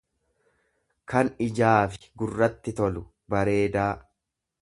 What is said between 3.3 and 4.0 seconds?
bareedaa.